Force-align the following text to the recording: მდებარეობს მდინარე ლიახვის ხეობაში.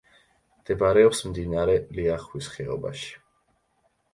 მდებარეობს 0.61 1.21
მდინარე 1.27 1.75
ლიახვის 1.99 2.51
ხეობაში. 2.55 3.13